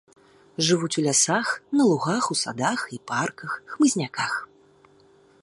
[0.67, 1.47] Жывуць у лясах,
[1.81, 4.33] на лугах, у садах і парках, хмызняках.